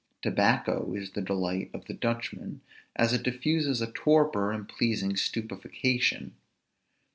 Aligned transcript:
Tobacco 0.23 0.95
is 0.95 1.11
the 1.11 1.21
delight 1.21 1.69
of 1.75 1.85
Dutchmen, 1.99 2.61
as 2.95 3.13
it 3.13 3.21
diffuses 3.21 3.83
a 3.83 3.91
torpor 3.91 4.51
and 4.51 4.67
pleasing 4.67 5.15
stupefaction. 5.15 6.33